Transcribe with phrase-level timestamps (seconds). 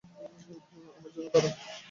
[0.89, 1.51] আমার জন্যে দাঁড়াও।